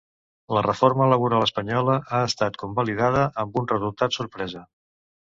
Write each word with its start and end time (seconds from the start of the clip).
La 0.57 0.61
reforma 0.67 1.05
laboral 1.09 1.43
espanyola 1.47 1.97
ha 1.99 2.21
estat 2.29 2.57
convalidada 2.63 3.27
amb 3.43 3.61
un 3.63 3.69
resultat 3.73 4.17
sorpresa. 4.21 4.65